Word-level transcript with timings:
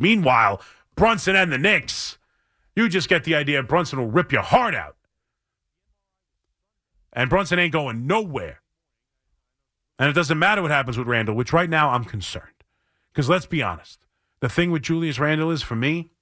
Meanwhile, 0.00 0.60
Brunson 0.96 1.36
and 1.36 1.52
the 1.52 1.58
Knicks, 1.58 2.18
you 2.74 2.88
just 2.88 3.08
get 3.08 3.24
the 3.24 3.34
idea 3.34 3.62
Brunson 3.62 3.98
will 3.98 4.10
rip 4.10 4.32
your 4.32 4.42
heart 4.42 4.74
out. 4.74 4.96
And 7.12 7.28
Brunson 7.28 7.58
ain't 7.58 7.72
going 7.72 8.06
nowhere. 8.06 8.62
And 9.98 10.08
it 10.08 10.14
doesn't 10.14 10.38
matter 10.38 10.62
what 10.62 10.70
happens 10.70 10.96
with 10.96 11.06
Randle, 11.06 11.34
which 11.34 11.52
right 11.52 11.68
now 11.68 11.90
I'm 11.90 12.04
concerned. 12.04 12.46
Because 13.12 13.28
let's 13.28 13.46
be 13.46 13.62
honest, 13.62 14.06
the 14.40 14.48
thing 14.48 14.70
with 14.70 14.82
Julius 14.82 15.18
Randle 15.18 15.50
is 15.50 15.62
for 15.62 15.76
me, 15.76 16.12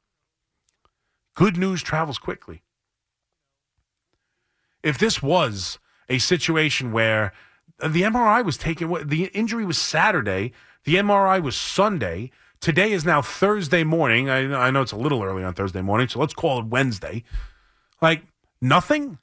good 1.36 1.56
news 1.56 1.82
travels 1.82 2.18
quickly. 2.18 2.62
If 4.82 4.98
this 4.98 5.22
was 5.22 5.78
a 6.08 6.18
situation 6.18 6.90
where 6.90 7.32
the 7.78 8.02
MRI 8.02 8.44
was 8.44 8.56
taken, 8.56 8.90
the 9.06 9.26
injury 9.26 9.64
was 9.64 9.78
Saturday, 9.78 10.52
the 10.84 10.96
MRI 10.96 11.40
was 11.40 11.54
Sunday, 11.54 12.32
today 12.60 12.92
is 12.92 13.04
now 13.04 13.22
Thursday 13.22 13.84
morning. 13.84 14.28
I, 14.28 14.66
I 14.66 14.70
know 14.70 14.82
it's 14.82 14.92
a 14.92 14.96
little 14.96 15.22
early 15.22 15.44
on 15.44 15.54
Thursday 15.54 15.82
morning, 15.82 16.08
so 16.08 16.18
let's 16.18 16.34
call 16.34 16.60
it 16.60 16.66
Wednesday. 16.66 17.24
Like, 18.00 18.22
nothing? 18.60 19.18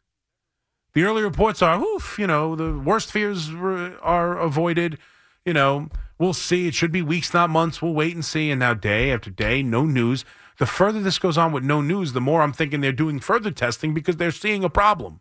The 0.93 1.03
early 1.03 1.23
reports 1.23 1.61
are, 1.61 1.79
oof, 1.79 2.17
you 2.17 2.27
know, 2.27 2.55
the 2.55 2.77
worst 2.77 3.11
fears 3.11 3.49
are 3.49 4.37
avoided. 4.37 4.97
You 5.45 5.53
know, 5.53 5.89
we'll 6.17 6.33
see. 6.33 6.67
It 6.67 6.73
should 6.73 6.91
be 6.91 7.01
weeks, 7.01 7.33
not 7.33 7.49
months. 7.49 7.81
We'll 7.81 7.93
wait 7.93 8.15
and 8.15 8.23
see. 8.23 8.49
And 8.49 8.59
now, 8.59 8.73
day 8.73 9.11
after 9.11 9.29
day, 9.29 9.61
no 9.61 9.85
news. 9.85 10.25
The 10.57 10.65
further 10.65 11.01
this 11.01 11.19
goes 11.19 11.37
on 11.37 11.51
with 11.51 11.63
no 11.63 11.81
news, 11.81 12.13
the 12.13 12.21
more 12.21 12.41
I'm 12.41 12.53
thinking 12.53 12.79
they're 12.79 12.93
doing 12.93 13.19
further 13.19 13.51
testing 13.51 13.93
because 13.93 14.17
they're 14.17 14.31
seeing 14.31 14.63
a 14.63 14.69
problem. 14.69 15.19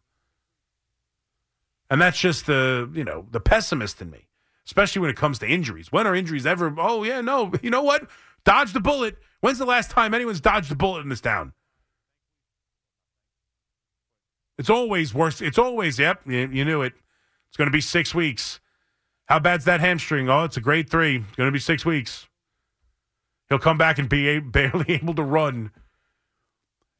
And 1.91 2.01
that's 2.01 2.19
just 2.19 2.47
the, 2.47 2.89
you 2.95 3.05
know, 3.05 3.27
the 3.31 3.41
pessimist 3.41 4.01
in 4.01 4.11
me, 4.11 4.27
especially 4.67 5.01
when 5.01 5.11
it 5.11 5.17
comes 5.17 5.39
to 5.41 5.47
injuries. 5.47 5.93
When 5.93 6.07
are 6.07 6.15
injuries 6.15 6.47
ever? 6.47 6.75
Oh, 6.79 7.03
yeah, 7.05 7.21
no. 7.21 7.53
You 7.63 7.71
know 7.71 7.83
what? 7.83 8.09
Dodge 8.45 8.73
the 8.73 8.81
bullet. 8.81 9.17
When's 9.41 9.59
the 9.59 9.65
last 9.65 9.91
time 9.91 10.15
anyone's 10.15 10.41
dodged 10.41 10.73
a 10.73 10.75
bullet 10.75 11.01
in 11.01 11.09
this 11.09 11.21
town? 11.21 11.53
It's 14.59 14.71
always 14.71 15.13
worse. 15.13 15.41
It's 15.41 15.59
always, 15.59 15.99
yep, 15.99 16.21
you, 16.27 16.49
you 16.53 16.65
knew 16.65 16.83
it. 16.83 16.93
It's 17.49 17.57
going 17.57 17.67
to 17.67 17.73
be 17.73 17.81
six 17.81 18.15
weeks. 18.15 18.61
How 19.27 19.39
bad's 19.39 19.65
that 19.65 19.81
hamstring? 19.81 20.29
Oh, 20.29 20.45
it's 20.45 20.57
a 20.57 20.61
grade 20.61 20.89
three. 20.89 21.17
It's 21.17 21.37
going 21.37 21.49
to 21.49 21.53
be 21.53 21.59
six 21.59 21.85
weeks. 21.85 22.29
He'll 23.49 23.59
come 23.59 23.79
back 23.79 23.99
and 23.99 24.09
be 24.09 24.29
a, 24.29 24.41
barely 24.41 24.95
able 24.95 25.15
to 25.15 25.23
run. 25.23 25.71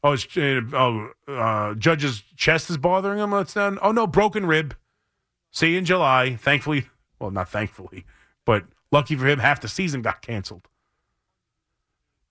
Oh, 0.03 0.13
his, 0.13 0.27
uh, 0.37 0.61
oh, 0.75 1.11
uh, 1.27 1.75
Judge's 1.75 2.23
chest 2.37 2.69
is 2.71 2.77
bothering 2.77 3.19
him. 3.19 3.33
It's 3.35 3.55
done. 3.55 3.79
Oh 3.81 3.91
no, 3.91 4.07
broken 4.07 4.45
rib. 4.45 4.77
See 5.51 5.73
you 5.73 5.79
in 5.79 5.87
July. 5.87 6.37
Thankfully, 6.37 6.89
well, 7.25 7.33
not 7.33 7.49
thankfully, 7.49 8.05
but 8.45 8.65
lucky 8.93 9.17
for 9.17 9.27
him, 9.27 9.39
half 9.39 9.61
the 9.61 9.69
season 9.69 10.03
got 10.03 10.21
canceled. 10.21 10.69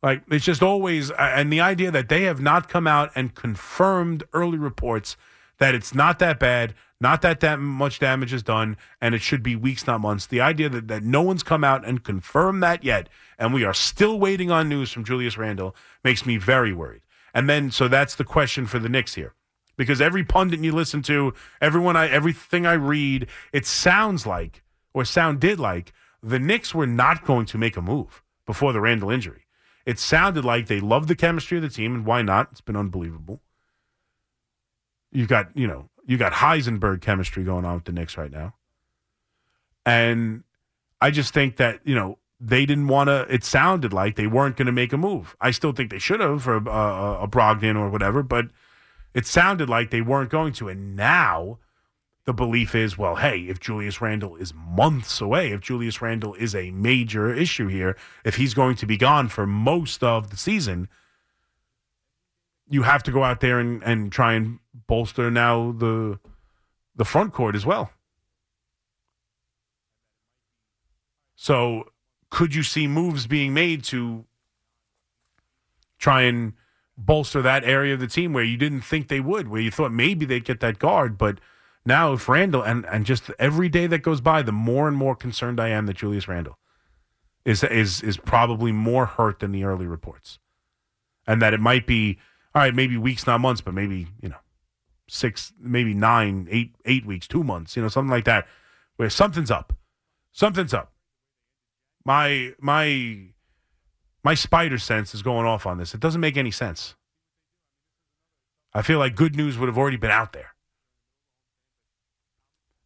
Like 0.03 0.22
it's 0.30 0.45
just 0.45 0.61
always, 0.61 1.11
and 1.11 1.52
the 1.52 1.61
idea 1.61 1.89
that 1.89 2.09
they 2.09 2.23
have 2.23 2.39
not 2.39 2.69
come 2.69 2.86
out 2.86 3.09
and 3.16 3.33
confirmed 3.33 4.23
early 4.33 4.58
reports 4.58 5.17
that 5.58 5.73
it's 5.73 5.95
not 5.95 6.19
that 6.19 6.39
bad, 6.39 6.75
not 6.99 7.21
that 7.21 7.39
that 7.39 7.59
much 7.59 7.99
damage 7.99 8.33
is 8.33 8.44
done, 8.44 8.77
and 9.02 9.16
it 9.16 9.21
should 9.21 9.41
be 9.41 9.55
weeks, 9.55 9.88
not 9.88 10.02
months. 10.02 10.25
The 10.25 10.41
idea 10.41 10.69
that, 10.69 10.88
that 10.89 11.03
no 11.03 11.21
one's 11.21 11.44
come 11.44 11.64
out 11.64 11.86
and 11.86 12.03
confirmed 12.03 12.61
that 12.64 12.83
yet, 12.83 13.09
and 13.39 13.53
we 13.53 13.64
are 13.64 13.73
still 13.73 14.19
waiting 14.19 14.52
on 14.52 14.69
news 14.69 14.91
from 14.91 15.03
Julius 15.03 15.38
Randle, 15.38 15.75
makes 16.03 16.25
me 16.25 16.38
very 16.38 16.73
worried. 16.73 17.02
And 17.33 17.49
then, 17.49 17.71
so 17.71 17.88
that's 17.88 18.16
the 18.16 18.23
question 18.23 18.67
for 18.67 18.80
the 18.80 18.89
Knicks 18.89 19.16
here, 19.16 19.33
because 19.75 20.02
every 20.02 20.23
pundit 20.23 20.59
you 20.59 20.71
listen 20.71 21.02
to, 21.03 21.33
everyone, 21.61 21.95
I, 21.95 22.09
everything 22.09 22.66
I 22.66 22.73
read, 22.73 23.27
it 23.52 23.66
sounds 23.66 24.27
like, 24.27 24.61
or 24.94 25.05
sounded 25.05 25.59
like, 25.59 25.94
the 26.22 26.39
Knicks 26.39 26.73
were 26.73 26.88
not 26.88 27.25
going 27.25 27.45
to 27.47 27.58
make 27.58 27.75
a 27.75 27.81
move 27.81 28.23
before 28.45 28.72
the 28.72 28.80
Randle 28.80 29.09
injury. 29.09 29.47
It 29.86 29.99
sounded 29.99 30.45
like 30.45 30.67
they 30.67 30.80
love 30.80 31.08
the 31.08 31.16
chemistry 31.16 31.58
of 31.58 31.63
the 31.63 31.69
team, 31.69 31.94
and 31.94 32.05
why 32.05 32.22
not? 32.22 32.49
It's 32.52 32.61
been 32.61 32.77
unbelievable. 32.77 33.41
You've 35.11 35.27
got, 35.27 35.55
you 35.55 35.67
know, 35.67 35.89
you 36.05 36.17
got 36.17 36.33
Heisenberg 36.33 37.02
chemistry 37.02 37.44
going 37.44 37.66
on 37.66 37.75
with 37.75 37.86
the 37.86 37.91
Knicks 37.91 38.17
right 38.17 38.31
now. 38.31 38.55
And 39.86 40.43
I 41.02 41.11
just 41.11 41.33
think 41.33 41.58
that, 41.58 41.81
you 41.83 41.95
know, 41.95 42.17
they 42.39 42.65
didn't 42.65 42.87
want 42.87 43.10
to, 43.10 43.25
it 43.30 43.43
sounded 43.43 43.93
like 43.93 44.15
they 44.15 44.27
weren't 44.27 44.58
going 44.58 44.65
to 44.65 44.71
make 44.71 44.93
a 44.93 44.98
move. 44.98 45.36
I 45.39 45.52
still 45.52 45.71
think 45.71 45.92
they 45.92 45.99
should 45.99 46.20
have 46.20 46.43
for 46.43 46.55
a, 46.55 46.65
a, 46.70 47.23
a 47.23 47.27
Brogdon 47.27 47.77
or 47.77 47.89
whatever, 47.89 48.23
but 48.23 48.48
it 49.14 49.25
sounded 49.25 49.70
like 49.70 49.92
they 49.92 50.02
weren't 50.02 50.30
going 50.30 50.54
to. 50.54 50.70
And 50.70 50.95
now 50.95 51.60
the 52.26 52.34
belief 52.34 52.73
is, 52.73 52.98
well, 52.98 53.17
hey, 53.17 53.42
if 53.50 53.60
Julius 53.60 54.00
Randle 54.00 54.38
is 54.38 54.54
months 54.54 55.20
away, 55.20 55.52
if 55.52 55.60
Julius 55.60 56.02
Randle 56.02 56.34
is 56.36 56.56
a 56.56 56.72
major 56.72 57.34
issue 57.34 57.67
here, 57.67 57.98
if 58.23 58.36
he's 58.36 58.54
going 58.54 58.76
to 58.78 58.86
be 58.86 58.95
gone 58.95 59.28
for 59.28 59.45
most 59.45 60.04
of 60.04 60.30
the 60.30 60.38
season, 60.38 60.88
you 62.70 62.84
have 62.84 63.04
to 63.04 63.11
go 63.11 63.23
out 63.23 63.42
there 63.42 63.60
and, 63.60 63.84
and 63.84 64.11
try 64.11 64.34
and 64.34 64.60
bolster 64.88 65.30
now 65.30 65.73
the 65.73 66.20
the 66.95 67.06
front 67.06 67.34
court 67.34 67.56
as 67.56 67.66
well. 67.66 67.92
So 71.36 71.90
could 72.30 72.55
you 72.55 72.64
see 72.64 72.88
moves 72.88 73.26
being 73.28 73.54
made 73.54 73.84
to 73.86 74.26
try 75.98 76.22
and 76.22 76.54
bolster 76.95 77.42
that 77.42 77.64
area 77.64 77.95
of 77.95 78.00
the 78.00 78.08
team 78.08 78.32
where 78.32 78.44
you 78.44 78.58
didn't 78.58 78.82
think 78.82 79.08
they 79.08 79.20
would, 79.20 79.48
where 79.48 79.60
you 79.60 79.72
thought 79.72 79.92
maybe 79.92 80.26
they'd 80.26 80.45
get 80.45 80.61
that 80.61 80.80
guard, 80.80 81.17
but– 81.17 81.42
now 81.86 82.14
if 82.14 82.27
Randle 82.30 82.61
and 82.61 82.86
and 82.86 83.05
just 83.05 83.30
every 83.39 83.70
day 83.70 83.88
that 83.88 83.99
goes 83.99 84.21
by, 84.21 84.42
the 84.42 84.52
more 84.52 84.88
and 84.88 84.95
more 84.95 85.16
concerned 85.16 85.60
I 85.60 85.70
am 85.70 85.86
that 85.88 85.98
Julius 85.98 86.27
Randle 86.27 86.58
is 87.45 87.64
is 87.64 88.02
is 88.02 88.17
probably 88.17 88.71
more 88.71 89.05
hurt 89.05 89.39
than 89.39 89.52
the 89.52 89.64
early 89.64 89.88
reports, 89.88 90.39
and 91.27 91.42
that 91.42 91.54
it 91.54 91.60
might 91.60 91.86
be 91.86 92.20
all 92.55 92.61
right, 92.61 92.76
maybe 92.76 92.98
weeks, 92.98 93.26
not 93.26 93.42
months, 93.42 93.61
but 93.61 93.73
maybe 93.73 94.08
you 94.22 94.30
know 94.30 94.38
six, 95.08 95.54
maybe 95.60 95.93
nine, 95.93 96.48
eight, 96.49 96.76
eight 96.86 97.05
weeks, 97.05 97.27
two 97.27 97.43
months, 97.43 97.76
you 97.76 97.82
know, 97.82 97.88
something 97.88 98.11
like 98.11 98.26
that, 98.26 98.48
where 98.95 99.10
something's 99.10 99.52
up, 99.52 99.73
something's 100.32 100.73
up. 100.73 100.93
My 102.05 102.54
my 102.60 103.30
my 104.23 104.33
spider 104.33 104.77
sense 104.77 105.14
is 105.14 105.22
going 105.22 105.45
off 105.45 105.66
on 105.66 105.77
this. 105.77 105.93
It 105.93 105.99
doesn't 105.99 106.22
make 106.22 106.38
any 106.38 106.52
sense. 106.52 106.95
I 108.73 108.82
feel 108.82 108.99
like 108.99 109.16
good 109.16 109.36
news 109.36 109.58
would 109.58 109.70
have 109.70 109.77
already 109.77 109.98
been 109.98 110.11
out 110.11 110.33
there. 110.33 110.52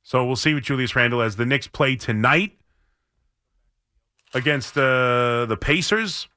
So 0.08 0.24
we'll 0.24 0.38
see 0.38 0.54
what 0.54 0.64
Julius 0.64 0.96
Randle 0.96 1.22
as 1.22 1.36
the 1.36 1.46
Knicks 1.46 1.68
play 1.68 1.98
tonight 1.98 2.54
against 4.34 4.74
the 4.74 5.46
the 5.50 5.58
Pacers. 5.58 6.30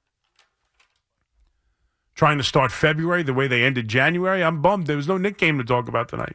Trying 2.17 2.39
to 2.39 2.43
start 2.43 2.73
February 2.73 3.23
the 3.23 3.33
way 3.33 3.47
they 3.47 3.63
ended 3.63 3.87
January. 3.87 4.43
I'm 4.43 4.61
bummed. 4.61 4.89
There 4.89 4.97
was 4.97 5.07
no 5.07 5.19
Knick 5.19 5.39
game 5.39 5.57
to 5.59 5.63
talk 5.63 5.87
about 5.87 6.09
tonight. 6.09 6.35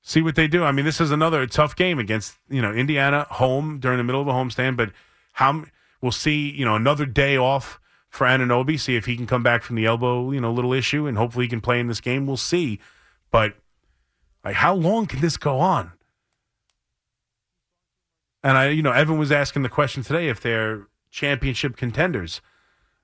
See 0.00 0.22
what 0.22 0.36
they 0.36 0.48
do. 0.48 0.64
I 0.64 0.72
mean, 0.72 0.86
this 0.86 1.02
is 1.02 1.10
another 1.10 1.46
tough 1.46 1.76
game 1.76 1.98
against 1.98 2.38
you 2.48 2.62
know 2.62 2.72
Indiana 2.72 3.26
home 3.32 3.78
during 3.78 3.98
the 3.98 4.04
middle 4.04 4.22
of 4.22 4.26
a 4.26 4.32
homestand. 4.32 4.78
But 4.78 4.92
how 5.34 5.64
we'll 6.00 6.12
see. 6.12 6.50
You 6.50 6.64
know, 6.64 6.76
another 6.76 7.04
day 7.04 7.36
off 7.36 7.78
for 8.08 8.26
Anunoby. 8.26 8.80
See 8.80 8.96
if 8.96 9.04
he 9.04 9.16
can 9.16 9.26
come 9.26 9.42
back 9.42 9.62
from 9.62 9.76
the 9.76 9.84
elbow. 9.84 10.30
You 10.30 10.40
know, 10.40 10.50
little 10.50 10.72
issue, 10.72 11.06
and 11.06 11.18
hopefully 11.18 11.44
he 11.44 11.50
can 11.50 11.60
play 11.60 11.78
in 11.78 11.88
this 11.88 12.00
game. 12.00 12.26
We'll 12.26 12.38
see. 12.38 12.80
But 13.30 13.56
like, 14.46 14.54
how 14.54 14.76
long 14.76 15.06
can 15.06 15.20
this 15.20 15.36
go 15.36 15.58
on? 15.58 15.90
And 18.44 18.56
I, 18.56 18.68
you 18.68 18.80
know, 18.80 18.92
Evan 18.92 19.18
was 19.18 19.32
asking 19.32 19.64
the 19.64 19.68
question 19.68 20.04
today 20.04 20.28
if 20.28 20.40
they're 20.40 20.86
championship 21.10 21.76
contenders. 21.76 22.40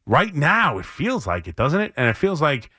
Right 0.06 0.36
now, 0.36 0.78
it 0.78 0.86
feels 0.86 1.26
like 1.26 1.48
it, 1.48 1.56
doesn't 1.56 1.80
it? 1.80 1.92
And 1.96 2.08
it 2.08 2.16
feels 2.16 2.40
like 2.40 2.70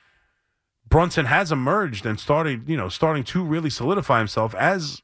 Brunson 0.88 1.26
has 1.26 1.52
emerged 1.52 2.06
and 2.06 2.18
started, 2.18 2.66
you 2.66 2.78
know, 2.78 2.88
starting 2.88 3.22
to 3.24 3.44
really 3.44 3.68
solidify 3.68 4.16
himself 4.16 4.54
as 4.54 5.02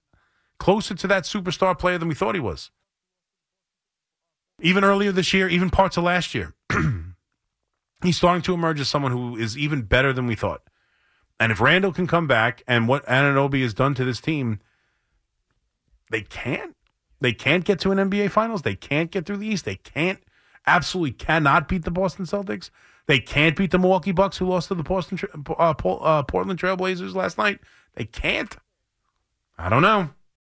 closer 0.58 0.94
to 0.94 1.06
that 1.08 1.24
superstar 1.24 1.78
player 1.78 1.98
than 1.98 2.08
we 2.08 2.14
thought 2.14 2.34
he 2.34 2.40
was. 2.40 2.70
Even 4.62 4.84
earlier 4.84 5.12
this 5.12 5.34
year, 5.34 5.50
even 5.50 5.68
parts 5.68 5.98
of 5.98 6.04
last 6.04 6.34
year, 6.34 6.54
he's 8.02 8.16
starting 8.16 8.40
to 8.40 8.54
emerge 8.54 8.80
as 8.80 8.88
someone 8.88 9.12
who 9.12 9.36
is 9.36 9.58
even 9.58 9.82
better 9.82 10.14
than 10.14 10.26
we 10.26 10.34
thought. 10.34 10.62
And 11.40 11.50
if 11.50 11.60
Randle 11.60 11.92
can 11.92 12.06
come 12.06 12.26
back 12.26 12.62
and 12.68 12.86
what 12.86 13.04
Anunoby 13.06 13.62
has 13.62 13.72
done 13.72 13.94
to 13.94 14.04
this 14.04 14.20
team, 14.20 14.60
they 16.10 16.20
can't. 16.20 16.76
They 17.22 17.32
can't 17.32 17.64
get 17.64 17.80
to 17.80 17.92
an 17.92 18.10
NBA 18.10 18.30
Finals. 18.30 18.62
They 18.62 18.74
can't 18.74 19.10
get 19.10 19.24
through 19.24 19.38
the 19.38 19.46
East. 19.46 19.64
They 19.64 19.76
can't, 19.76 20.20
absolutely 20.66 21.12
cannot 21.12 21.66
beat 21.66 21.84
the 21.84 21.90
Boston 21.90 22.26
Celtics. 22.26 22.68
They 23.06 23.20
can't 23.20 23.56
beat 23.56 23.70
the 23.70 23.78
Milwaukee 23.78 24.12
Bucks, 24.12 24.36
who 24.36 24.46
lost 24.46 24.68
to 24.68 24.74
the 24.74 24.82
Boston 24.82 25.18
uh, 25.48 25.74
uh, 25.82 26.22
Portland 26.22 26.60
Trailblazers 26.60 27.14
last 27.14 27.38
night. 27.38 27.58
They 27.94 28.04
can't. 28.04 28.54
I 29.58 29.68
don't 29.68 29.82
know. 29.82 30.10